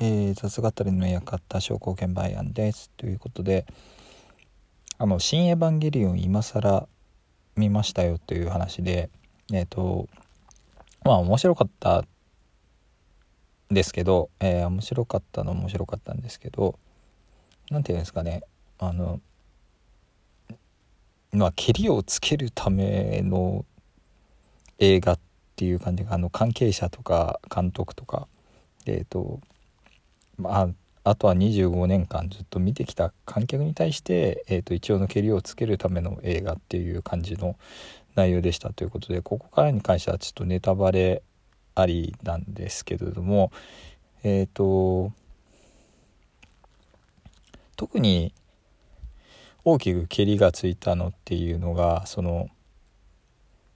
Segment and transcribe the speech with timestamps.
[0.00, 2.88] えー、雑語りの館証拠券売案です。
[2.96, 3.66] ということで
[4.96, 6.86] あの「新エヴァンゲリオン今更
[7.56, 9.10] 見ましたよ」という話で
[9.52, 10.08] えっ、ー、と
[11.04, 12.04] まあ面白かった
[13.72, 16.78] ですけど、えー、面白かったの面白かったんですけど
[17.68, 18.42] 何て言うんですかね
[18.78, 19.20] あの
[21.32, 23.64] まあけりをつけるための
[24.78, 25.18] 映画っ
[25.56, 28.28] ていう感じがあの関係者とか監督とか
[28.86, 29.40] えっ、ー、と
[30.38, 30.68] まあ
[31.04, 37.56] あとは25年間ずっと見てきた観客に対して、えーと、一応のけりをつけるための映画っていう感じの
[38.14, 41.22] 内容でしたということでここからに関してはちょっとネタバレ
[41.74, 43.52] ありなんですけれども
[44.22, 45.12] えっ、ー、と
[47.76, 48.34] 特に
[49.64, 52.48] 大きくけりがついたのっていうのがその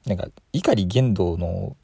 [0.07, 1.77] なんか碇玄道の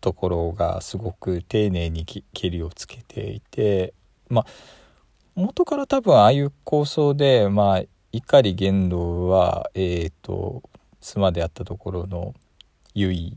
[0.00, 3.94] ところがすごく丁寧にけりをつけていて
[4.28, 4.46] まあ
[5.34, 10.62] 元から多分ああいう構想でまあ碇玄道はえっ、ー、と
[11.00, 12.34] 妻であったところの
[12.94, 13.36] 結衣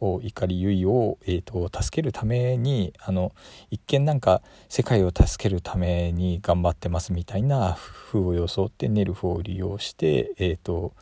[0.00, 3.32] を碇結衣を、えーと、助けるためにあの
[3.70, 10.94] 一見なんか世界を助けるために頑張ってますみたいな風を装ってネルフを利用してえっ、ー、と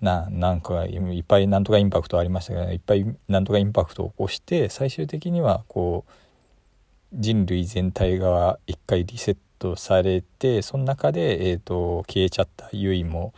[0.00, 6.12] ななんかいっぱいなんとかインパクトありましたけどいっぱいなんとかインパクトを起こして最終的にはこう
[7.14, 13.32] 人類全体が一回リセットされてその中で、えーと、消えちゃったユイも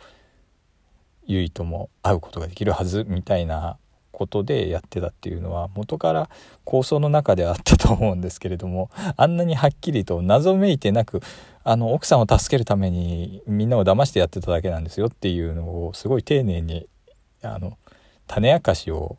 [1.25, 3.77] ユイとも会うことができるはずみたいな
[4.11, 6.29] ことでやってたっていうのは元から
[6.63, 11.21] 構想の中であったと思うんですけれどもあんなにはっきりと謎めいてなく
[11.69, 16.87] あの奥さんを助けるためにみんなを騙してやってただけなんですよっていうのをすごい丁寧に
[17.41, 17.77] あの
[18.25, 19.17] 種明かしを、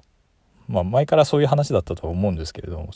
[0.67, 2.89] まあ、前からそういう話だったと思うんですけれども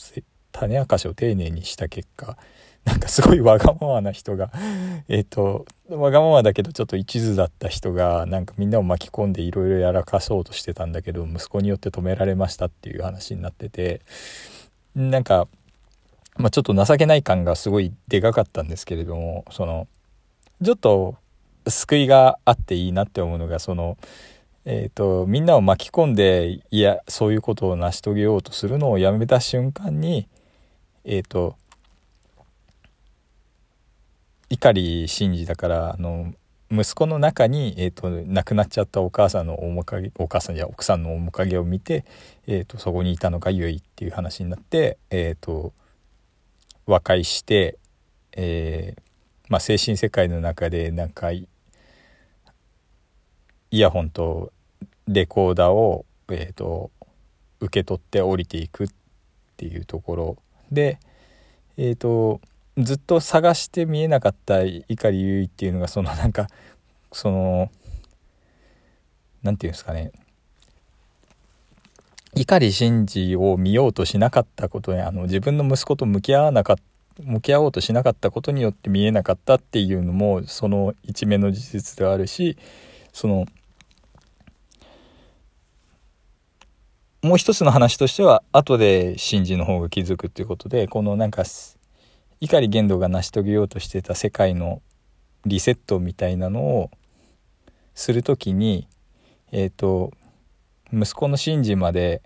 [0.53, 2.39] 種明かしを丁寧にした結果
[2.87, 4.51] なんかすごいわがままな人が
[5.09, 14.01] えっとわがままだけどちょっと一途だった人がなんかみんなを巻き込んでいろいろやらかそうとしてたんだけど息子によって止められましたっていう話になってて
[14.97, 15.47] なんか、
[16.37, 19.87] まあ、ちょっと情けない感がすごいでかかったんですけれどもその
[20.63, 21.17] ちょっと
[21.69, 23.99] 救いがあっていいなって思うのがその
[24.65, 30.29] えーと、みんなを巻き込んでいやそういうことを成し遂げようとするのをやめた瞬間に
[31.05, 31.57] えっ、ー、と
[34.49, 36.33] 碇シンジだからあの
[36.71, 42.05] 息子の中に、えーと、亡くなっちゃったお母さんの面影お母さんや奥さんの面影を見て、
[42.47, 45.75] えーと、そこにいたのがゆいっていう話になって、えーと、
[46.87, 47.79] 和解して、
[48.33, 49.03] えー
[49.49, 51.47] まあ、精神世界の中でなんかイ
[53.71, 54.53] ヤホンと
[55.07, 56.91] レコーダーを、えー、と
[57.61, 58.89] 受け取って降りていくっ
[59.57, 60.37] ていうところ。
[60.71, 60.99] で
[61.77, 62.41] え、ー、と
[62.79, 66.49] ずっと探して見えなかった碇結衣っていうのがそのなんか
[67.13, 67.71] その
[69.43, 70.13] 何て言うんですかね。
[72.35, 76.83] 碇シンジを見ようとしなかったことにあの自分の息子と向き合わなかった
[77.21, 82.57] 向き合おうとしなかったことによって見えなかったっていうのもその一面の事実であるし
[83.13, 83.47] その
[87.23, 91.45] もう一つの話としては後でシンジの方が気づくっていうことでこのなんか
[92.41, 94.83] 碇玄道が成し遂げようとしてた世界の
[95.45, 96.91] リセットみたいなのを
[97.95, 98.89] する時に
[99.53, 100.13] えっ、ー、と
[100.93, 102.23] 息子のシンジまで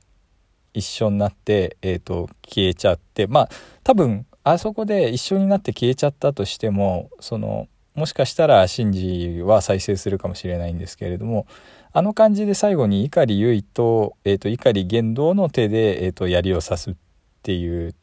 [0.74, 3.48] 一緒になって、えーと、消えちゃってまあ
[3.82, 11.46] 多分あそこで一緒になって消えちゃったとしてもそのもしかしたらシンジは再生するかもしれないんですけれども
[11.92, 16.94] あの感じで最後に碇結衣と,、えーと、碇玄道の手で、えーと槍を刺すっ
[17.42, 17.94] ていう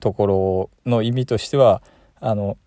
[0.00, 1.82] ところの意味としては
[2.20, 2.58] あの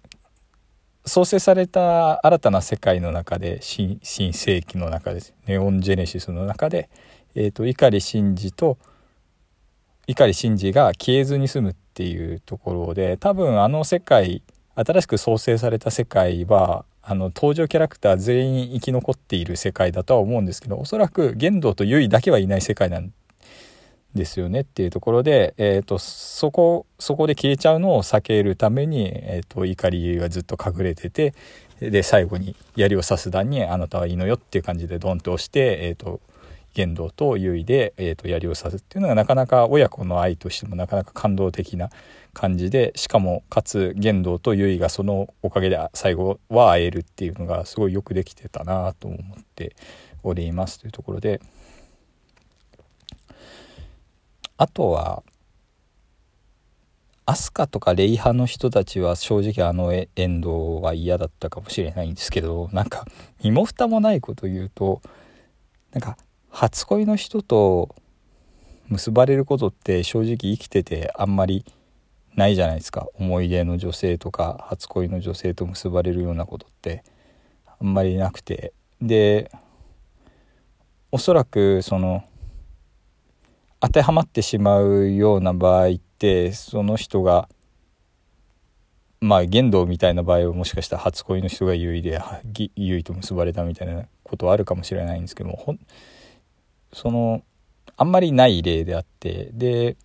[1.06, 5.34] 創生された新たな世界の中で新世紀の中です。
[5.46, 6.90] ネオンジェネシスの中で、
[7.36, 8.78] えーと、碇シンジと
[10.08, 14.44] 碇シンジが消えずに済むっていうところで多分あの世界
[14.76, 23.14] 新しく創生された世界はあの登場キャラクター全員生き残っている世界だとは思うんですけどおそらく玄道と結衣だけはいない世界なん
[24.16, 31.34] ですよねっていうところで、えーと、そこそこで消えちゃうのを避けるために、えーと、怒りがずっと隠れてて
[31.80, 36.22] で最後に槍を刺す段に「あなたはいいのよ」っていう感じでドンと押して、えーと、
[36.74, 41.90] 言動と優位で、えー、と槍を刺すっていうのがなかなか親子の愛としてもなかなか感動的な
[42.34, 49.20] 感じでしかもかつ言動と優位がそのおかげで最後は会えるっていうのがすごいよくできてたなと思っ
[49.56, 49.76] て
[50.24, 51.42] おりますというところで。
[54.58, 55.24] あとは
[57.26, 63.06] アスカとかレイ派の人たちは正直あのエンドは嫌だったかもしれないんですけどなんか
[63.42, 65.02] 身も蓋もないこと言うと
[65.94, 66.18] なんか
[66.50, 67.96] 初恋の人と
[68.90, 71.66] 結ばれることって正直生きててあんまり
[72.36, 73.08] ないじゃないですか。
[73.14, 77.04] 思い出の女性とか初恋の女性と結ばれるようなことって
[77.80, 78.74] あんまりなくて。
[79.02, 79.52] で
[81.12, 82.24] おそらくその
[83.84, 87.50] 当てはまってしまうような場合ってその人が
[89.20, 92.18] まあ言動みたいな場合はもしかしたら初恋の人が優位で
[92.78, 95.78] 優位と結ばれたみたいなことはあるかもしれないんですけども
[96.94, 97.44] その
[97.98, 99.98] あんまりない例であってで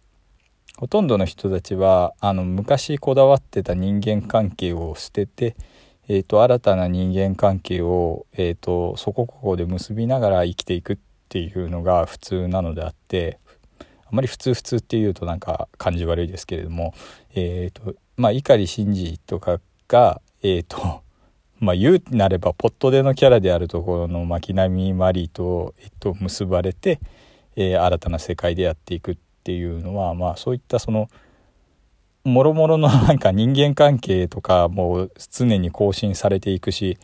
[0.76, 5.54] ほとんどの人たちはあの昔こだわってた人間関係を捨てて、
[6.08, 10.98] えーと、新たな人間関係を、えーとそこここで結びながら生きていくっ
[11.28, 13.38] ていうのが普通なのであって
[14.10, 16.94] あまり普通普通っていうとなんか感じ悪いですけれども、
[17.34, 21.02] えーとまあ、碇シンジとかが、えーと
[21.60, 27.00] まあ、言うなればポットでのキャラであるところの巻波マリーと、えっと、結ばれて、
[27.56, 31.10] えー、新たな世界でやっていくっていうのは、まあ、そういったその
[32.24, 36.96] もろもろの なんか人間関係とかもう常に更新されていくし、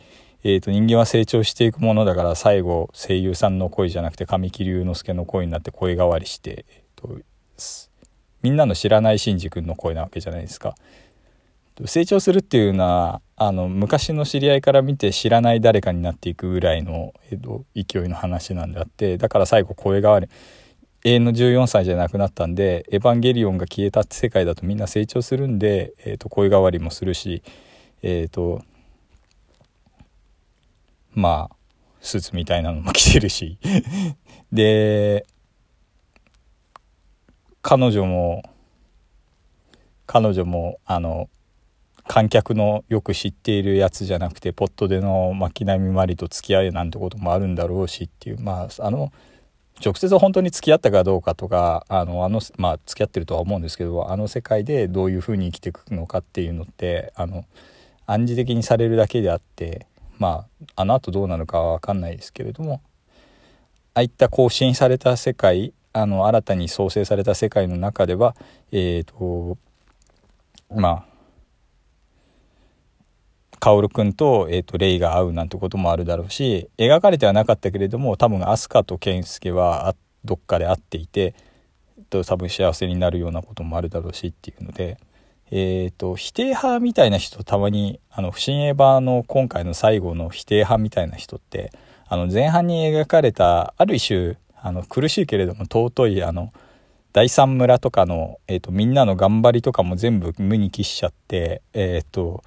[0.43, 6.65] えー、と人間は成長していくものだから最後声優さんの声じゃなくて神木隆之介の声になって声変わりして、
[7.07, 7.19] と
[8.41, 10.75] みんなの知らないシンジ君の声なわけじゃないですか。
[11.85, 20.29] 成長するっていうのはあの昔の知り合いから見て知らない誰かになっていくぐらいの、えっと、勢いの話なんであってだから最後声変わり
[21.03, 27.43] 永遠の14歳じゃなくなったんで「エヴァンゲリオン」が消えた世界だとみんな成長するんで、えっと、声変わりもするし
[28.01, 28.61] えっ、と
[31.13, 31.55] まあ
[31.99, 33.57] スーツみたいなのも着てるし
[34.51, 35.25] で
[37.67, 38.43] 彼女も
[40.05, 41.29] 彼女もあの
[42.07, 49.11] 観客のよく知っているやつじゃなくてポットでの巻波まりと付き合いなんてこともあるんだろうしっていうまああの
[49.83, 57.45] 直接本当に付き合ったかどうかとかあのあのまあ付き合ってるとは思うんですけどあの世界でどういうふうに生きていくのかっていうのってあの
[58.05, 59.87] 暗示的にされるだけであって
[60.19, 60.45] ま
[60.75, 62.83] ああの後どうなるかは分かんないですけれども
[63.95, 68.35] ああいった更新された世界あの新たに創生された世界の中では
[68.71, 69.57] えっ、ー、と
[70.75, 71.05] まあ
[73.61, 79.95] 薫君と,、えーと、レイが会うなんてこともあるだろうし描かれてはなかったけれども多分飛鳥と健介は
[80.25, 81.33] どっかで会っていて、
[82.09, 84.97] と、多分幸せになるようなこともあるだろうしっていうので、
[85.51, 91.71] えーと、否定派みたいな人たまにあの不審エヴァの今回の最後の否定派みたいな人って
[92.07, 96.51] あの前半に描かれたある一種あの苦しいけれども尊いあの
[97.13, 102.43] 第三村とかの、えーと、みんなの頑張りとかも全部無に帰しちゃって、えーと、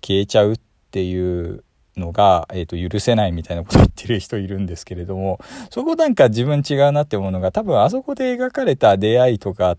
[0.00, 0.60] 消えちゃうっ
[0.90, 1.62] ていう
[1.98, 5.38] のが、えーと、許せないみたいなこと言ってる人いるんですけれども
[5.70, 9.76] そこなんか自分違うなって思うのが多分あそこで描かれた出会いとか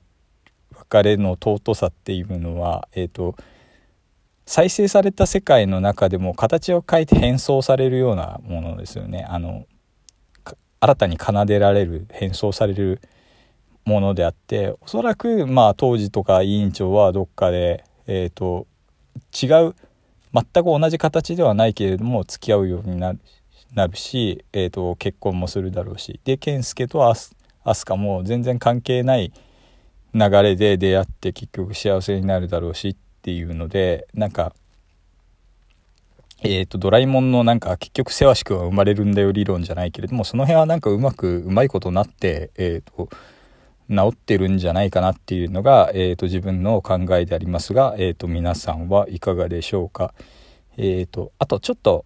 [0.92, 3.36] 別れの尊さっていうのは、えーと
[4.46, 9.24] 再生された世界の中でも形を変えて変装されるようなものですよね。
[9.30, 9.68] あの
[10.80, 13.02] 新たに奏でられる変装される
[13.86, 18.68] ものであっておそらくまあ当時とか委員長はどっかで、えーと、
[19.34, 19.76] 違う
[20.34, 23.20] 全く同じ形ではないけれども付き合うようになる
[23.74, 27.36] なるし、えーと、結婚もするだろうしで健介と飛
[27.86, 29.32] 鳥も全然関係ない
[30.14, 34.56] 流れで出会って結局幸せになるだろうしっていうのでなんか
[36.42, 43.10] えっ、ー、と、ドラえもんのなんか結局せわしくは生まれるんだよ理論じゃないけれども、その辺はなんかうまく、うまいことなって、えっ、ー、と、
[43.90, 50.14] 治ってるんじゃないかなっていうのが、えっ、ー、と、自分の考えでありますが、えっ、と、皆さんはいかがでしょうか。
[50.78, 52.06] えっ、と、あとちょっと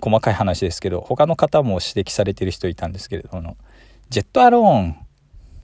[0.00, 3.56] 細かい話ですけど、他の方も指摘されてる人いたんですけれども、
[4.10, 4.96] ジェットアローン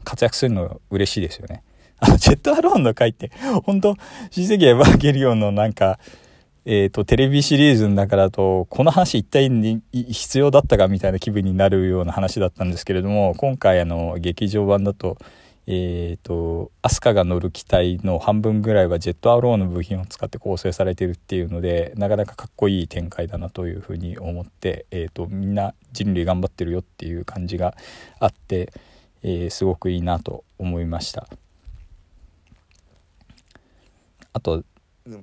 [0.02, 1.62] 活躍するの嬉しいですよね。
[2.00, 3.30] あの、ジェットアローンの回って、
[3.64, 3.96] 本当
[4.30, 5.98] 親戚エヴァンゲリオンのなんか、
[6.72, 15.18] えっ、と、テレビシリーズの中だと、この話一体に必要だったかみたいな気分になるような話だったんですけれども、今回あの、劇場版だと、
[15.66, 27.74] えっ、ー、と、アスカが乗る機体の半分ぐらいはジェットアローの部品を使って構成されてるっていうので、なかなかかっこいい展開だなというふうに思って、えっ、ー、と、みんな人類頑張ってるよっていう感じが
[28.20, 28.72] あって、
[29.24, 31.26] えー、すごくいいなと思いました。
[34.32, 34.62] あと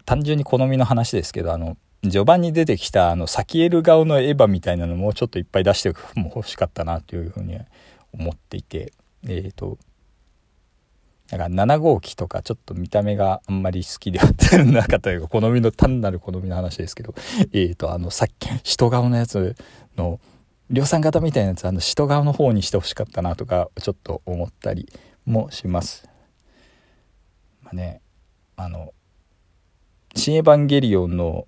[0.06, 7.58] 単純に好みの話ですけどあの序盤に出てきたあのサキエル顔のエヴァみたいなのもうちょっといっぱい出して も欲しかったなというふうに
[8.14, 8.94] 思っていて
[9.24, 9.78] えっ、ー、と
[11.30, 14.28] だから7号機とかちょっと見た目があんまり好きでは
[14.64, 17.16] なかったというか好みの単なる好みの話ですけど
[17.52, 19.56] えっ、ー、とあのさっき人顔のやつ
[19.98, 20.20] の
[20.70, 24.88] 量産型みたいなやつあの人顔の方にしてほしかったなとかちょっと思ったり
[25.26, 26.08] もします。
[27.62, 28.02] まあね
[28.56, 28.94] あの
[30.16, 31.48] 「新エヴァンゲリオン」の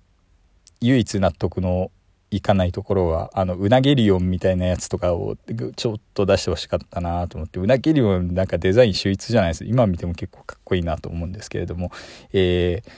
[0.80, 1.90] 唯一納得の
[2.30, 5.36] いかないところはあのうなげリオンみたいなやつとかを
[5.74, 11.90] ちょっと出してほしかったなと思ってうなげリオンなんかデザイン秀逸じゃないです今見ても結構かっこいいなと思うんですけれども、
[12.32, 12.90] えー、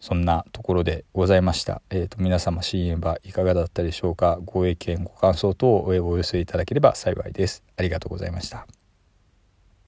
[0.00, 1.82] そんなところでございました。
[1.90, 4.38] えーと、皆様新エヴァいかがだったでしょうか？
[4.44, 7.64] ご意見ご感想等をお寄せいただければ幸いです。
[7.76, 8.79] ありがとうございました。